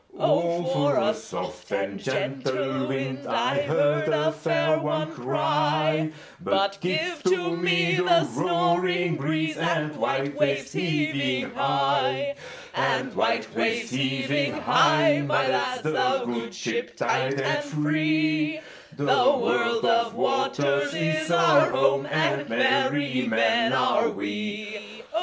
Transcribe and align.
"O 0.17 0.63
for 0.63 0.97
a 0.97 1.13
soft 1.13 1.69
and 1.71 1.99
gentle 2.03 2.87
wind!"I 2.87 3.61
heard 3.61 4.09
a 4.09 4.31
fair 4.31 4.79
one 4.79 5.11
cry:But 5.13 6.79
give 6.81 7.21
to 7.25 7.55
me 7.55 7.97
the 7.97 8.23
snoring 8.25 9.15
breezeAnd 9.19 9.95
white 9.97 10.33
waves 10.35 10.73
heaving 10.73 11.51
high; 11.53 12.33
And 12.73 13.15
white 13.15 13.53
waves 13.55 13.91
heaving 13.91 14.53
high, 14.53 15.21
my 15.21 15.47
lads, 15.47 15.83
The 15.83 16.23
good 16.25 16.55
ship 16.55 16.97
tight 16.97 17.39
and 17.39 17.63
free—The 17.63 19.05
world 19.05 19.85
of 19.85 20.15
waters 20.15 20.95
is 20.95 21.29
our 21.29 21.69
home, 21.69 22.07
And 22.07 22.49
merry 22.49 23.27
men 23.27 23.71
are 23.71 24.09
we. 24.09 25.03